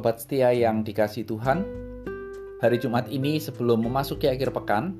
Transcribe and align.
Sobat 0.00 0.16
setia 0.16 0.48
yang 0.56 0.80
dikasih 0.80 1.28
Tuhan, 1.28 1.60
hari 2.64 2.80
Jumat 2.80 3.12
ini 3.12 3.36
sebelum 3.36 3.84
memasuki 3.84 4.32
akhir 4.32 4.48
pekan, 4.48 4.96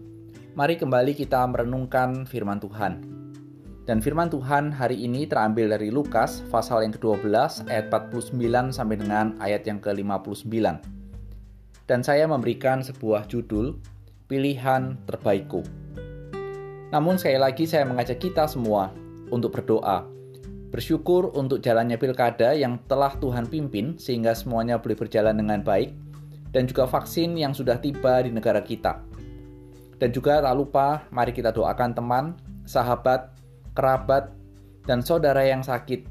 mari 0.53 0.77
kembali 0.77 1.17
kita 1.17 1.41
merenungkan 1.49 2.29
firman 2.29 2.61
Tuhan. 2.61 3.01
Dan 3.89 4.05
firman 4.05 4.29
Tuhan 4.29 4.69
hari 4.69 5.01
ini 5.01 5.25
terambil 5.25 5.73
dari 5.73 5.89
Lukas 5.89 6.45
pasal 6.53 6.85
yang 6.85 6.93
ke-12 6.93 7.33
ayat 7.73 7.89
49 7.89 8.77
sampai 8.77 9.01
dengan 9.01 9.41
ayat 9.41 9.65
yang 9.65 9.81
ke-59. 9.81 10.53
Dan 11.89 12.05
saya 12.05 12.29
memberikan 12.29 12.85
sebuah 12.85 13.25
judul, 13.25 13.81
Pilihan 14.29 15.01
Terbaikku. 15.09 15.65
Namun 16.93 17.17
sekali 17.17 17.41
lagi 17.41 17.65
saya 17.65 17.89
mengajak 17.89 18.21
kita 18.21 18.45
semua 18.45 18.93
untuk 19.33 19.57
berdoa 19.57 20.20
Bersyukur 20.71 21.35
untuk 21.35 21.59
jalannya 21.59 21.99
pilkada 21.99 22.55
yang 22.55 22.79
telah 22.87 23.19
Tuhan 23.19 23.51
pimpin 23.51 23.99
sehingga 23.99 24.39
semuanya 24.39 24.79
boleh 24.79 24.95
berjalan 24.95 25.35
dengan 25.35 25.67
baik 25.67 25.91
dan 26.55 26.71
juga 26.71 26.87
vaksin 26.87 27.35
yang 27.35 27.51
sudah 27.51 27.83
tiba 27.83 28.23
di 28.23 28.31
negara 28.31 28.63
kita. 28.63 29.03
Dan 29.99 30.15
juga 30.15 30.39
tak 30.39 30.55
lupa 30.55 31.03
mari 31.11 31.35
kita 31.35 31.51
doakan 31.51 31.91
teman, 31.91 32.25
sahabat, 32.71 33.35
kerabat, 33.75 34.31
dan 34.87 35.03
saudara 35.03 35.43
yang 35.43 35.67
sakit 35.67 36.07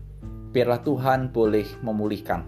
biarlah 0.52 0.84
Tuhan 0.84 1.32
boleh 1.32 1.66
memulihkan. 1.80 2.44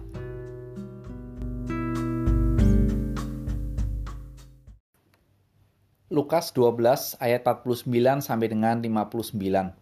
Lukas 6.12 6.52
12 6.52 7.16
ayat 7.24 7.40
49 7.40 7.88
sampai 8.20 8.52
dengan 8.52 8.84
59. 8.84 9.81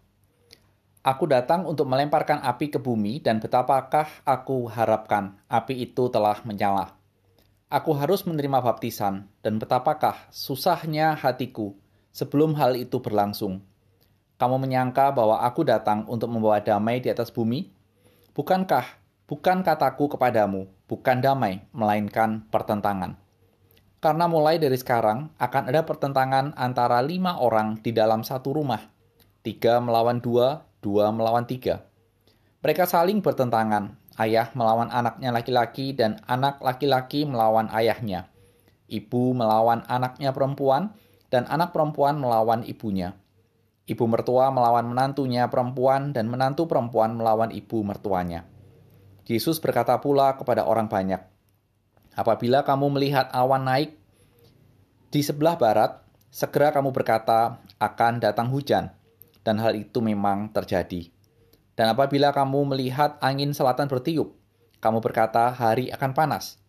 Aku 1.01 1.25
datang 1.25 1.65
untuk 1.65 1.89
melemparkan 1.89 2.45
api 2.45 2.69
ke 2.69 2.77
bumi, 2.77 3.17
dan 3.17 3.41
betapakah 3.41 4.05
aku 4.21 4.69
harapkan 4.69 5.33
api 5.49 5.89
itu 5.89 6.13
telah 6.13 6.37
menyala. 6.45 6.93
Aku 7.73 7.97
harus 7.97 8.21
menerima 8.29 8.61
baptisan, 8.61 9.25
dan 9.41 9.57
betapakah 9.57 10.29
susahnya 10.29 11.17
hatiku 11.17 11.73
sebelum 12.13 12.53
hal 12.53 12.77
itu 12.77 13.01
berlangsung. 13.01 13.65
Kamu 14.37 14.61
menyangka 14.61 15.09
bahwa 15.09 15.41
aku 15.41 15.65
datang 15.65 16.05
untuk 16.05 16.29
membawa 16.29 16.61
damai 16.61 17.01
di 17.01 17.09
atas 17.09 17.33
bumi? 17.33 17.73
Bukankah, 18.37 18.85
bukan 19.25 19.65
kataku 19.65 20.05
kepadamu, 20.05 20.69
bukan 20.85 21.17
damai, 21.17 21.65
melainkan 21.73 22.45
pertentangan. 22.53 23.17
Karena 24.01 24.29
mulai 24.29 24.61
dari 24.61 24.77
sekarang 24.77 25.33
akan 25.41 25.63
ada 25.65 25.81
pertentangan 25.81 26.53
antara 26.57 27.01
lima 27.01 27.41
orang 27.41 27.81
di 27.81 27.89
dalam 27.89 28.21
satu 28.21 28.53
rumah. 28.53 28.85
Tiga 29.41 29.81
melawan 29.81 30.21
dua, 30.21 30.69
dua 30.81 31.13
melawan 31.13 31.45
tiga. 31.45 31.85
Mereka 32.61 32.89
saling 32.89 33.21
bertentangan, 33.21 33.97
ayah 34.17 34.49
melawan 34.53 34.89
anaknya 34.89 35.29
laki-laki 35.33 35.93
dan 35.93 36.21
anak 36.25 36.61
laki-laki 36.61 37.25
melawan 37.25 37.69
ayahnya. 37.73 38.29
Ibu 38.91 39.33
melawan 39.33 39.85
anaknya 39.87 40.35
perempuan 40.35 40.93
dan 41.31 41.47
anak 41.47 41.71
perempuan 41.71 42.19
melawan 42.19 42.61
ibunya. 42.67 43.15
Ibu 43.87 44.05
mertua 44.05 44.53
melawan 44.53 44.85
menantunya 44.93 45.49
perempuan 45.49 46.13
dan 46.13 46.29
menantu 46.29 46.69
perempuan 46.69 47.17
melawan 47.17 47.49
ibu 47.49 47.81
mertuanya. 47.81 48.45
Yesus 49.25 49.57
berkata 49.63 49.97
pula 50.03 50.35
kepada 50.35 50.67
orang 50.67 50.91
banyak, 50.91 51.23
Apabila 52.11 52.67
kamu 52.67 52.91
melihat 52.91 53.31
awan 53.31 53.63
naik 53.63 53.95
di 55.07 55.23
sebelah 55.23 55.55
barat, 55.55 56.03
segera 56.27 56.75
kamu 56.75 56.91
berkata, 56.91 57.63
akan 57.79 58.19
datang 58.19 58.51
hujan 58.51 58.91
dan 59.41 59.57
hal 59.57 59.73
itu 59.73 59.99
memang 60.01 60.49
terjadi. 60.53 61.09
Dan 61.73 61.97
apabila 61.97 62.29
kamu 62.29 62.75
melihat 62.75 63.17
angin 63.23 63.55
selatan 63.57 63.89
bertiup, 63.89 64.37
kamu 64.81 65.01
berkata 65.01 65.49
hari 65.49 65.89
akan 65.89 66.11
panas. 66.13 66.61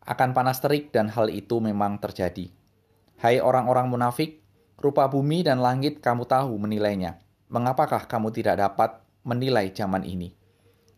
Akan 0.00 0.32
panas 0.32 0.64
terik 0.64 0.88
dan 0.96 1.12
hal 1.12 1.28
itu 1.28 1.60
memang 1.60 2.00
terjadi. 2.00 2.48
Hai 3.20 3.36
orang-orang 3.36 3.92
munafik, 3.92 4.40
rupa 4.80 5.04
bumi 5.12 5.44
dan 5.44 5.60
langit 5.60 6.00
kamu 6.00 6.24
tahu 6.24 6.56
menilainya. 6.56 7.20
Mengapakah 7.52 8.08
kamu 8.08 8.32
tidak 8.32 8.56
dapat 8.64 8.96
menilai 9.28 9.68
zaman 9.76 10.08
ini? 10.08 10.32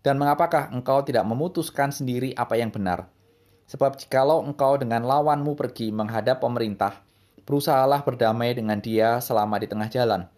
Dan 0.06 0.18
mengapakah 0.22 0.70
engkau 0.70 1.02
tidak 1.02 1.26
memutuskan 1.26 1.90
sendiri 1.90 2.30
apa 2.38 2.54
yang 2.54 2.70
benar? 2.70 3.10
Sebab 3.66 3.98
jikalau 3.98 4.42
engkau 4.42 4.78
dengan 4.78 5.02
lawanmu 5.02 5.58
pergi 5.58 5.90
menghadap 5.90 6.42
pemerintah, 6.42 7.02
berusahalah 7.42 8.06
berdamai 8.06 8.54
dengan 8.54 8.78
dia 8.78 9.18
selama 9.18 9.58
di 9.58 9.66
tengah 9.66 9.90
jalan 9.90 10.30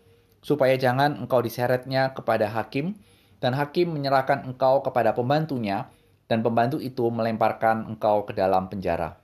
supaya 0.45 0.77
jangan 0.77 1.17
engkau 1.17 1.41
diseretnya 1.41 2.13
kepada 2.13 2.53
hakim, 2.53 3.01
dan 3.41 3.57
hakim 3.57 3.97
menyerahkan 3.97 4.45
engkau 4.45 4.85
kepada 4.85 5.17
pembantunya, 5.17 5.89
dan 6.29 6.45
pembantu 6.45 6.85
itu 6.85 7.09
melemparkan 7.09 7.89
engkau 7.89 8.29
ke 8.29 8.37
dalam 8.37 8.69
penjara. 8.69 9.17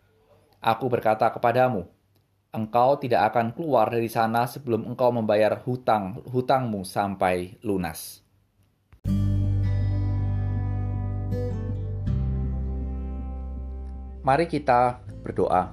Aku 0.65 0.89
berkata 0.89 1.29
kepadamu, 1.29 1.85
engkau 2.57 2.97
tidak 2.97 3.33
akan 3.33 3.53
keluar 3.53 3.93
dari 3.93 4.09
sana 4.09 4.49
sebelum 4.49 4.89
engkau 4.89 5.13
membayar 5.13 5.61
hutang 5.61 6.25
hutangmu 6.25 6.89
sampai 6.89 7.61
lunas. 7.61 8.25
Mari 14.21 14.45
kita 14.53 15.01
berdoa. 15.25 15.73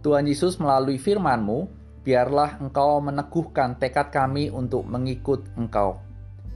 Tuhan 0.00 0.24
Yesus 0.24 0.56
melalui 0.56 0.96
firman-Mu 0.96 1.75
biarlah 2.06 2.62
engkau 2.62 3.02
meneguhkan 3.02 3.82
tekad 3.82 4.14
kami 4.14 4.46
untuk 4.46 4.86
mengikut 4.86 5.50
engkau. 5.58 5.98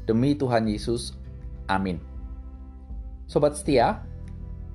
Demi 0.06 0.38
Tuhan 0.38 0.70
Yesus, 0.70 1.18
amin. 1.66 1.98
Sobat 3.26 3.58
setia, 3.58 4.06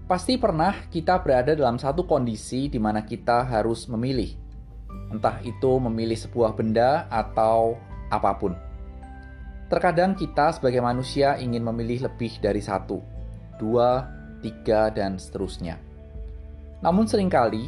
pasti 0.04 0.36
pernah 0.36 0.76
kita 0.92 1.24
berada 1.24 1.56
dalam 1.56 1.80
satu 1.80 2.04
kondisi 2.04 2.68
di 2.68 2.76
mana 2.76 3.08
kita 3.08 3.48
harus 3.48 3.88
memilih. 3.88 4.36
Entah 5.16 5.40
itu 5.48 5.80
memilih 5.80 6.20
sebuah 6.20 6.60
benda 6.60 7.08
atau 7.08 7.80
apa 8.12 8.36
pun. 8.36 8.52
Terkadang 9.72 10.14
kita 10.20 10.52
sebagai 10.60 10.84
manusia 10.84 11.40
ingin 11.40 11.64
memilih 11.64 12.12
lebih 12.12 12.36
dari 12.44 12.60
satu, 12.60 13.00
dua, 13.58 14.12
tiga, 14.44 14.92
dan 14.92 15.16
seterusnya. 15.16 15.80
Namun 16.84 17.08
sering 17.08 17.32
kali, 17.32 17.66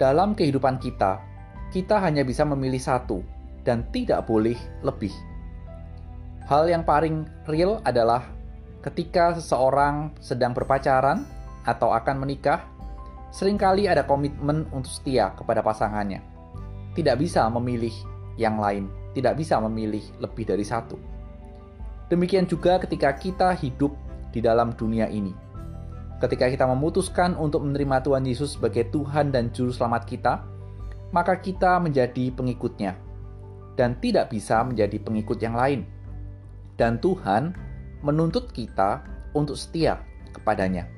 dalam 0.00 0.32
kehidupan 0.34 0.80
kita, 0.82 1.29
kita 1.70 2.02
hanya 2.02 2.26
bisa 2.26 2.42
memilih 2.42 2.82
satu 2.82 3.22
dan 3.62 3.86
tidak 3.94 4.26
boleh 4.26 4.58
lebih. 4.82 5.14
Hal 6.50 6.66
yang 6.66 6.82
paling 6.82 7.30
real 7.46 7.78
adalah 7.86 8.26
ketika 8.82 9.38
seseorang 9.38 10.10
sedang 10.18 10.50
berpacaran 10.50 11.22
atau 11.62 11.94
akan 11.94 12.26
menikah, 12.26 12.66
sering 13.30 13.54
kali 13.54 13.86
ada 13.86 14.02
komitmen 14.02 14.66
untuk 14.74 14.90
setia 14.90 15.30
kepada 15.38 15.62
pasangannya. 15.62 16.18
Tidak 16.98 17.14
bisa 17.14 17.46
memilih 17.46 17.94
yang 18.34 18.58
lain, 18.58 18.90
tidak 19.14 19.38
bisa 19.38 19.62
memilih 19.62 20.02
lebih 20.18 20.42
dari 20.42 20.66
satu. 20.66 20.98
Demikian 22.10 22.50
juga 22.50 22.82
ketika 22.82 23.14
kita 23.14 23.54
hidup 23.54 23.94
di 24.34 24.42
dalam 24.42 24.74
dunia 24.74 25.06
ini. 25.06 25.30
Ketika 26.18 26.50
kita 26.50 26.66
memutuskan 26.66 27.38
untuk 27.38 27.62
menerima 27.62 28.02
Tuhan 28.02 28.26
Yesus 28.26 28.58
sebagai 28.58 28.90
Tuhan 28.90 29.30
dan 29.30 29.54
Juru 29.54 29.70
Selamat 29.70 30.02
kita, 30.10 30.42
maka 31.10 31.38
kita 31.38 31.78
menjadi 31.82 32.30
pengikutnya 32.34 32.94
dan 33.74 33.98
tidak 33.98 34.30
bisa 34.30 34.62
menjadi 34.62 34.98
pengikut 35.00 35.38
yang 35.42 35.54
lain. 35.54 35.86
Dan 36.78 36.96
Tuhan 37.00 37.52
menuntut 38.00 38.50
kita 38.50 39.04
untuk 39.36 39.56
setia 39.56 40.00
kepadanya. 40.32 40.88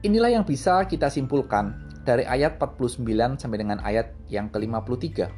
Inilah 0.00 0.40
yang 0.40 0.44
bisa 0.48 0.88
kita 0.88 1.12
simpulkan 1.12 1.76
dari 2.08 2.24
ayat 2.24 2.56
49 2.56 3.04
sampai 3.36 3.58
dengan 3.60 3.78
ayat 3.84 4.16
yang 4.32 4.48
ke-53. 4.48 5.28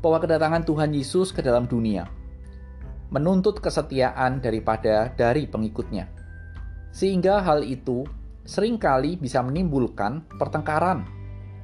Bahwa 0.00 0.18
kedatangan 0.22 0.64
Tuhan 0.64 0.96
Yesus 0.96 1.32
ke 1.34 1.44
dalam 1.44 1.68
dunia 1.68 2.08
menuntut 3.06 3.62
kesetiaan 3.62 4.42
daripada 4.42 5.14
dari 5.14 5.46
pengikutnya. 5.46 6.10
Sehingga 6.90 7.38
hal 7.38 7.62
itu 7.62 8.02
sering 8.42 8.80
kali 8.80 9.14
bisa 9.14 9.42
menimbulkan 9.42 10.26
pertengkaran 10.38 11.06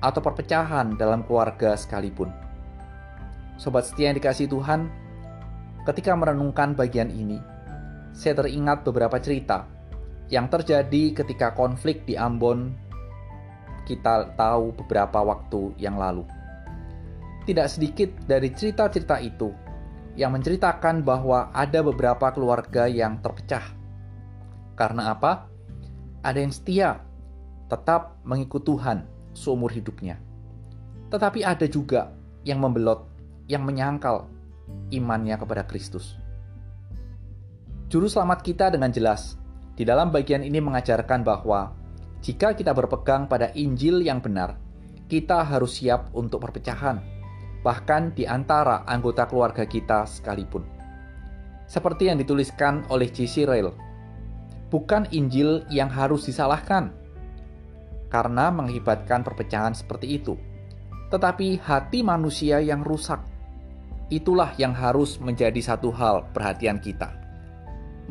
atau 0.03 0.19
perpecahan 0.19 0.99
dalam 0.99 1.23
keluarga 1.23 1.79
sekalipun. 1.79 2.29
Sobat 3.55 3.87
setia 3.87 4.11
yang 4.11 4.19
dikasih 4.19 4.51
Tuhan, 4.51 4.91
ketika 5.87 6.19
merenungkan 6.19 6.75
bagian 6.75 7.09
ini, 7.09 7.39
saya 8.11 8.37
teringat 8.43 8.83
beberapa 8.83 9.23
cerita 9.23 9.65
yang 10.29 10.51
terjadi 10.51 11.15
ketika 11.15 11.55
konflik 11.55 12.03
di 12.03 12.19
Ambon 12.19 12.75
kita 13.87 14.35
tahu 14.39 14.75
beberapa 14.83 15.23
waktu 15.23 15.75
yang 15.79 15.99
lalu. 15.99 16.27
Tidak 17.43 17.67
sedikit 17.67 18.11
dari 18.27 18.55
cerita-cerita 18.55 19.19
itu 19.19 19.51
yang 20.15 20.31
menceritakan 20.37 21.03
bahwa 21.03 21.51
ada 21.51 21.83
beberapa 21.83 22.31
keluarga 22.31 22.87
yang 22.87 23.19
terpecah. 23.19 23.65
Karena 24.79 25.13
apa? 25.17 25.51
Ada 26.23 26.39
yang 26.39 26.55
setia, 26.55 27.03
tetap 27.67 28.23
mengikut 28.23 28.63
Tuhan, 28.63 29.03
seumur 29.33 29.73
hidupnya. 29.73 30.17
Tetapi 31.13 31.45
ada 31.45 31.69
juga 31.69 32.13
yang 32.45 32.61
membelot, 32.61 33.05
yang 33.49 33.65
menyangkal 33.67 34.29
imannya 34.89 35.37
kepada 35.37 35.69
Kristus. 35.69 36.17
Juru 37.93 38.09
selamat 38.09 38.41
kita 38.41 38.73
dengan 38.73 38.89
jelas 38.89 39.37
di 39.77 39.85
dalam 39.85 40.09
bagian 40.09 40.41
ini 40.41 40.61
mengajarkan 40.65 41.21
bahwa 41.21 41.77
Jika 42.23 42.55
kita 42.55 42.71
berpegang 42.71 43.27
pada 43.27 43.51
Injil 43.59 43.99
yang 43.99 44.23
benar, 44.23 44.55
kita 45.11 45.43
harus 45.43 45.83
siap 45.83 46.15
untuk 46.15 46.39
perpecahan, 46.39 47.03
bahkan 47.67 48.15
di 48.15 48.31
antara 48.31 48.87
anggota 48.87 49.27
keluarga 49.27 49.67
kita 49.67 50.07
sekalipun. 50.07 50.63
Seperti 51.67 52.15
yang 52.15 52.23
dituliskan 52.23 52.87
oleh 52.95 53.11
J.C. 53.11 53.43
Rail, 53.43 53.75
bukan 54.71 55.11
Injil 55.11 55.67
yang 55.67 55.91
harus 55.91 56.23
disalahkan, 56.31 56.95
karena 58.13 58.53
mengakibatkan 58.53 59.25
perpecahan 59.25 59.73
seperti 59.73 60.21
itu, 60.21 60.37
tetapi 61.09 61.57
hati 61.65 62.05
manusia 62.05 62.61
yang 62.61 62.85
rusak. 62.85 63.25
Itulah 64.13 64.53
yang 64.61 64.77
harus 64.77 65.17
menjadi 65.17 65.57
satu 65.57 65.89
hal 65.89 66.29
perhatian 66.37 66.77
kita. 66.77 67.09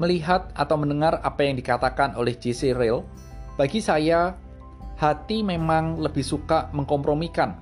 Melihat 0.01 0.49
atau 0.57 0.73
mendengar 0.81 1.21
apa 1.21 1.45
yang 1.45 1.53
dikatakan 1.53 2.17
oleh 2.17 2.33
J.C. 2.33 2.73
Rail 2.73 3.05
bagi 3.53 3.77
saya, 3.77 4.33
hati 4.97 5.45
memang 5.45 6.01
lebih 6.01 6.25
suka 6.25 6.73
mengkompromikan 6.73 7.53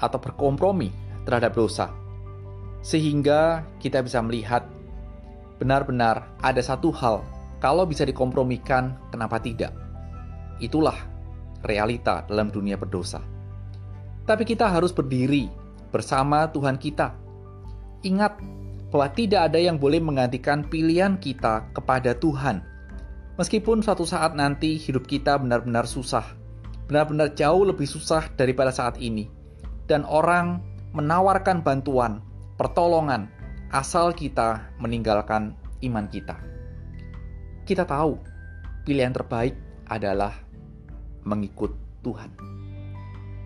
atau 0.00 0.16
berkompromi 0.16 0.88
terhadap 1.28 1.52
dosa. 1.52 1.92
Sehingga 2.80 3.68
kita 3.76 4.00
bisa 4.00 4.24
melihat 4.24 4.64
benar-benar 5.60 6.32
ada 6.40 6.64
satu 6.64 6.88
hal, 6.96 7.20
kalau 7.60 7.84
bisa 7.84 8.08
dikompromikan, 8.08 8.96
kenapa 9.12 9.36
tidak? 9.36 9.76
Itulah 10.60 11.13
realita 11.64 12.28
dalam 12.28 12.52
dunia 12.52 12.76
berdosa. 12.76 13.24
Tapi 14.24 14.44
kita 14.44 14.68
harus 14.68 14.92
berdiri 14.92 15.48
bersama 15.92 16.48
Tuhan 16.52 16.76
kita. 16.76 17.16
Ingat 18.04 18.40
bahwa 18.92 19.08
tidak 19.12 19.50
ada 19.52 19.58
yang 19.58 19.80
boleh 19.80 19.98
menggantikan 19.98 20.64
pilihan 20.64 21.18
kita 21.18 21.66
kepada 21.72 22.14
Tuhan 22.14 22.74
Meskipun 23.34 23.82
suatu 23.82 24.06
saat 24.06 24.38
nanti 24.38 24.78
hidup 24.78 25.10
kita 25.10 25.34
benar-benar 25.42 25.90
susah, 25.90 26.22
benar-benar 26.86 27.34
jauh 27.34 27.66
lebih 27.66 27.82
susah 27.82 28.30
daripada 28.38 28.70
saat 28.70 28.94
ini, 29.02 29.26
dan 29.90 30.06
orang 30.06 30.62
menawarkan 30.94 31.58
bantuan, 31.58 32.22
pertolongan, 32.54 33.26
asal 33.74 34.14
kita 34.14 34.70
meninggalkan 34.78 35.50
iman 35.82 36.06
kita. 36.06 36.38
Kita 37.66 37.82
tahu 37.82 38.22
pilihan 38.86 39.10
terbaik 39.10 39.58
adalah 39.90 40.38
mengikut 41.24 41.72
Tuhan. 42.04 42.30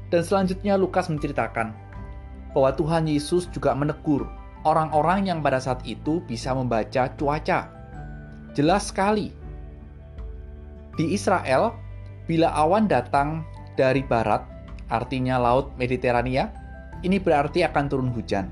Dan 0.09 0.23
selanjutnya 0.25 0.75
Lukas 0.77 1.09
menceritakan 1.09 1.73
bahwa 2.53 2.71
Tuhan 2.75 3.07
Yesus 3.07 3.47
juga 3.53 3.73
menegur 3.77 4.27
orang-orang 4.67 5.31
yang 5.31 5.39
pada 5.41 5.63
saat 5.63 5.85
itu 5.87 6.21
bisa 6.27 6.53
membaca 6.53 7.09
cuaca. 7.15 7.71
Jelas 8.57 8.91
sekali 8.91 9.31
di 10.99 11.15
Israel, 11.15 11.79
bila 12.27 12.51
awan 12.59 12.91
datang 12.91 13.47
dari 13.79 14.03
barat, 14.03 14.43
artinya 14.91 15.39
Laut 15.39 15.71
Mediterania, 15.79 16.51
ini 17.07 17.23
berarti 17.23 17.63
akan 17.63 17.85
turun 17.87 18.11
hujan. 18.11 18.51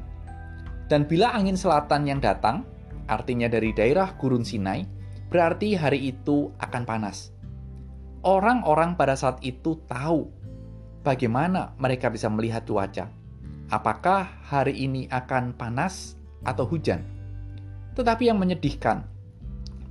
Dan 0.87 1.11
bila 1.11 1.34
angin 1.34 1.58
selatan 1.58 2.06
yang 2.06 2.23
datang, 2.23 2.62
artinya 3.11 3.50
dari 3.50 3.75
daerah 3.75 4.14
Gurun 4.14 4.46
Sinai, 4.46 4.87
berarti 5.26 5.75
hari 5.75 6.14
itu 6.14 6.55
akan 6.62 6.87
panas. 6.87 7.34
Orang-orang 8.26 8.99
pada 8.99 9.14
saat 9.14 9.38
itu 9.46 9.78
tahu 9.87 10.26
bagaimana 11.06 11.78
mereka 11.78 12.11
bisa 12.11 12.26
melihat 12.26 12.67
cuaca. 12.67 13.06
Apakah 13.70 14.26
hari 14.43 14.82
ini 14.82 15.06
akan 15.14 15.55
panas 15.55 16.19
atau 16.43 16.67
hujan? 16.67 17.06
Tetapi 17.94 18.26
yang 18.26 18.43
menyedihkan, 18.43 19.06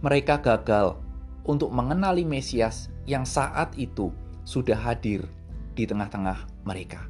mereka 0.04 0.36
gagal 0.44 1.00
untuk 1.48 1.72
mengenali 1.72 2.28
Mesias 2.28 2.92
yang 3.08 3.24
saat 3.24 3.72
itu 3.80 4.12
sudah 4.44 4.76
hadir 4.76 5.24
di 5.72 5.88
tengah-tengah 5.88 6.68
mereka. 6.68 7.08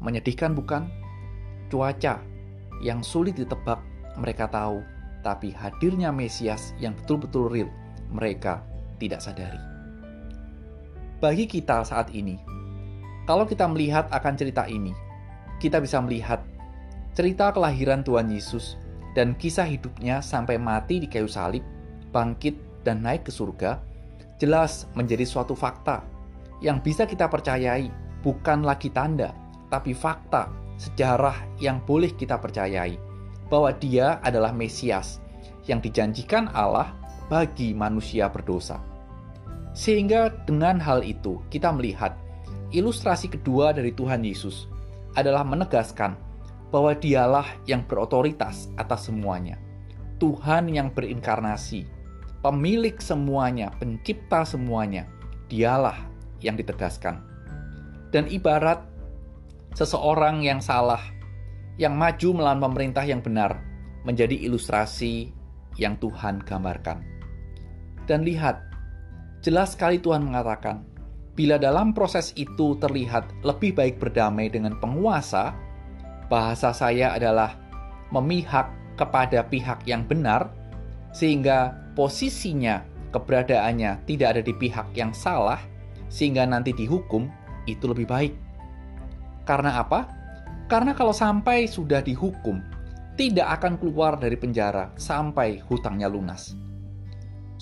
Menyedihkan 0.00 0.56
bukan? 0.56 0.88
Cuaca 1.68 2.24
yang 2.80 3.04
sulit 3.04 3.36
ditebak 3.36 3.84
mereka 4.16 4.48
tahu, 4.48 4.80
tapi 5.20 5.52
hadirnya 5.52 6.08
Mesias 6.08 6.72
yang 6.80 6.96
betul-betul 6.96 7.52
real 7.52 7.68
mereka 8.08 8.64
tidak 8.96 9.20
sadari. 9.20 9.71
Bagi 11.22 11.46
kita 11.46 11.86
saat 11.86 12.10
ini, 12.10 12.34
kalau 13.30 13.46
kita 13.46 13.70
melihat 13.70 14.10
akan 14.10 14.34
cerita 14.34 14.66
ini, 14.66 14.90
kita 15.62 15.78
bisa 15.78 16.02
melihat 16.02 16.42
cerita 17.14 17.54
kelahiran 17.54 18.02
Tuhan 18.02 18.26
Yesus 18.26 18.74
dan 19.14 19.38
kisah 19.38 19.62
hidupnya 19.62 20.18
sampai 20.18 20.58
mati 20.58 20.98
di 20.98 21.06
kayu 21.06 21.30
salib, 21.30 21.62
bangkit 22.10 22.58
dan 22.82 23.06
naik 23.06 23.22
ke 23.22 23.30
surga 23.30 23.78
jelas 24.42 24.90
menjadi 24.98 25.22
suatu 25.22 25.54
fakta 25.54 26.02
yang 26.58 26.82
bisa 26.82 27.06
kita 27.06 27.30
percayai, 27.30 27.86
bukan 28.26 28.66
lagi 28.66 28.90
tanda, 28.90 29.30
tapi 29.70 29.94
fakta 29.94 30.50
sejarah 30.74 31.38
yang 31.62 31.78
boleh 31.86 32.10
kita 32.18 32.34
percayai 32.34 32.98
bahwa 33.46 33.70
Dia 33.78 34.18
adalah 34.26 34.50
Mesias 34.50 35.22
yang 35.70 35.78
dijanjikan 35.78 36.50
Allah 36.50 36.90
bagi 37.30 37.70
manusia 37.70 38.26
berdosa. 38.26 38.91
Sehingga 39.72 40.32
dengan 40.44 40.76
hal 40.80 41.00
itu 41.00 41.40
kita 41.48 41.72
melihat 41.72 42.16
ilustrasi 42.72 43.32
kedua 43.32 43.72
dari 43.72 43.92
Tuhan 43.92 44.24
Yesus 44.24 44.68
adalah 45.16 45.44
menegaskan 45.44 46.16
bahwa 46.72 46.96
dialah 46.96 47.44
yang 47.68 47.84
berotoritas 47.84 48.72
atas 48.80 49.12
semuanya. 49.12 49.60
Tuhan 50.16 50.72
yang 50.72 50.88
berinkarnasi, 50.88 51.84
pemilik 52.40 52.96
semuanya, 52.96 53.68
pencipta 53.76 54.48
semuanya, 54.48 55.04
dialah 55.52 55.98
yang 56.40 56.56
ditegaskan. 56.56 57.20
Dan 58.08 58.28
ibarat 58.32 58.80
seseorang 59.76 60.40
yang 60.40 60.64
salah, 60.64 61.00
yang 61.76 61.96
maju 61.96 62.28
melawan 62.32 62.60
pemerintah 62.60 63.04
yang 63.04 63.20
benar, 63.20 63.60
menjadi 64.08 64.36
ilustrasi 64.48 65.32
yang 65.76 65.96
Tuhan 66.00 66.40
gambarkan. 66.44 67.04
Dan 68.08 68.24
lihat, 68.24 68.71
jelas 69.42 69.74
sekali 69.74 69.98
Tuhan 69.98 70.22
mengatakan, 70.22 70.86
bila 71.34 71.58
dalam 71.58 71.90
proses 71.90 72.30
itu 72.38 72.78
terlihat 72.78 73.26
lebih 73.42 73.74
baik 73.74 73.98
berdamai 73.98 74.48
dengan 74.48 74.78
penguasa, 74.78 75.52
bahasa 76.30 76.70
saya 76.70 77.12
adalah 77.18 77.58
memihak 78.14 78.70
kepada 78.94 79.42
pihak 79.44 79.82
yang 79.84 80.06
benar, 80.06 80.48
sehingga 81.10 81.74
posisinya, 81.98 82.86
keberadaannya 83.12 84.06
tidak 84.08 84.38
ada 84.38 84.42
di 84.46 84.54
pihak 84.56 84.86
yang 84.96 85.10
salah, 85.12 85.60
sehingga 86.08 86.46
nanti 86.46 86.72
dihukum, 86.72 87.28
itu 87.66 87.84
lebih 87.90 88.06
baik. 88.08 88.32
Karena 89.44 89.82
apa? 89.82 90.08
Karena 90.70 90.94
kalau 90.94 91.12
sampai 91.12 91.66
sudah 91.66 92.00
dihukum, 92.00 92.62
tidak 93.18 93.60
akan 93.60 93.76
keluar 93.76 94.16
dari 94.16 94.38
penjara 94.38 94.88
sampai 94.96 95.60
hutangnya 95.68 96.08
lunas. 96.08 96.56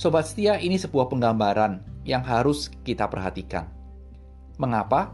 Sobat 0.01 0.33
setia, 0.33 0.57
ini 0.57 0.81
sebuah 0.81 1.13
penggambaran 1.13 1.85
yang 2.09 2.25
harus 2.25 2.73
kita 2.89 3.05
perhatikan. 3.05 3.69
Mengapa? 4.57 5.13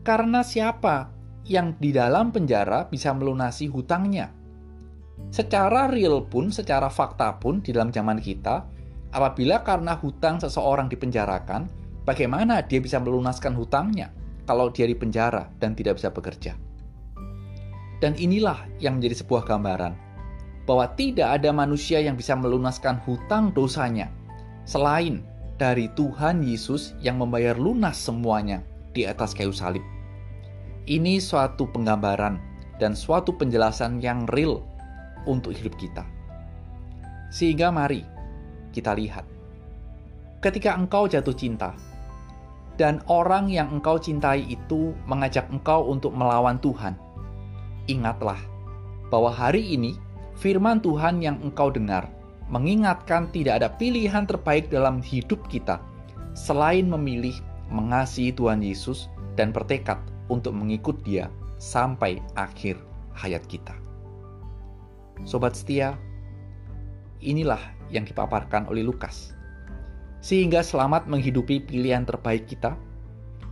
Karena 0.00 0.40
siapa 0.40 1.12
yang 1.44 1.76
di 1.76 1.92
dalam 1.92 2.32
penjara 2.32 2.88
bisa 2.88 3.12
melunasi 3.12 3.68
hutangnya? 3.68 4.32
Secara 5.28 5.84
real 5.92 6.24
pun, 6.24 6.48
secara 6.48 6.88
fakta 6.88 7.36
pun 7.36 7.60
di 7.60 7.76
dalam 7.76 7.92
zaman 7.92 8.24
kita, 8.24 8.64
apabila 9.12 9.60
karena 9.60 10.00
hutang 10.00 10.40
seseorang 10.40 10.88
dipenjarakan, 10.88 11.68
bagaimana 12.08 12.64
dia 12.64 12.80
bisa 12.80 12.96
melunaskan 13.04 13.52
hutangnya 13.52 14.16
kalau 14.48 14.72
dia 14.72 14.88
dipenjara 14.88 15.52
dan 15.60 15.76
tidak 15.76 16.00
bisa 16.00 16.08
bekerja? 16.08 16.56
Dan 18.00 18.16
inilah 18.16 18.64
yang 18.80 18.96
menjadi 18.96 19.20
sebuah 19.20 19.44
gambaran 19.44 19.92
bahwa 20.64 20.88
tidak 20.96 21.36
ada 21.36 21.52
manusia 21.52 22.00
yang 22.00 22.16
bisa 22.16 22.32
melunaskan 22.32 22.96
hutang 23.04 23.52
dosanya 23.52 24.21
selain 24.64 25.24
dari 25.58 25.86
Tuhan 25.94 26.42
Yesus 26.42 26.94
yang 26.98 27.22
membayar 27.22 27.54
lunas 27.54 27.98
semuanya 27.98 28.62
di 28.92 29.06
atas 29.06 29.32
kayu 29.32 29.54
salib. 29.54 29.82
Ini 30.90 31.22
suatu 31.22 31.70
penggambaran 31.70 32.38
dan 32.82 32.98
suatu 32.98 33.30
penjelasan 33.38 34.02
yang 34.02 34.26
real 34.34 34.66
untuk 35.30 35.54
hidup 35.54 35.78
kita. 35.78 36.02
Sehingga 37.30 37.70
mari 37.70 38.02
kita 38.74 38.92
lihat. 38.98 39.22
Ketika 40.42 40.74
engkau 40.74 41.06
jatuh 41.06 41.36
cinta 41.38 41.70
dan 42.74 42.98
orang 43.06 43.46
yang 43.46 43.70
engkau 43.70 43.94
cintai 44.02 44.42
itu 44.50 44.90
mengajak 45.06 45.46
engkau 45.54 45.86
untuk 45.86 46.10
melawan 46.10 46.58
Tuhan, 46.58 46.98
ingatlah 47.86 48.40
bahwa 49.06 49.30
hari 49.30 49.62
ini 49.78 49.94
firman 50.34 50.82
Tuhan 50.82 51.22
yang 51.22 51.38
engkau 51.46 51.70
dengar 51.70 52.10
mengingatkan 52.52 53.32
tidak 53.32 53.64
ada 53.64 53.68
pilihan 53.80 54.28
terbaik 54.28 54.68
dalam 54.68 55.00
hidup 55.00 55.40
kita 55.48 55.80
selain 56.36 56.84
memilih 56.84 57.32
mengasihi 57.72 58.30
Tuhan 58.36 58.60
Yesus 58.60 59.08
dan 59.40 59.56
bertekad 59.56 59.96
untuk 60.28 60.52
mengikut 60.52 61.00
Dia 61.00 61.32
sampai 61.56 62.20
akhir 62.36 62.76
hayat 63.16 63.40
kita. 63.48 63.72
Sobat 65.24 65.56
setia, 65.56 65.96
inilah 67.24 67.60
yang 67.88 68.04
dipaparkan 68.04 68.68
oleh 68.68 68.84
Lukas. 68.84 69.32
sehingga 70.22 70.62
selamat 70.62 71.10
menghidupi 71.10 71.66
pilihan 71.66 72.06
terbaik 72.06 72.46
kita, 72.46 72.78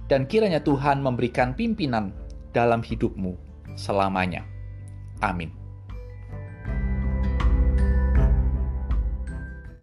dan 0.06 0.22
kiranya 0.30 0.62
Tuhan 0.62 1.02
memberikan 1.02 1.50
pimpinan 1.50 2.14
dalam 2.54 2.78
hidupmu 2.78 3.34
selamanya. 3.74 4.46
Amin. 5.18 5.59